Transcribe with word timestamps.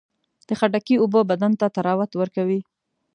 د 0.47 0.49
خټکي 0.59 0.95
اوبه 0.99 1.21
بدن 1.31 1.51
ته 1.59 1.65
طراوت 1.75 2.11
ورکوي. 2.15 2.59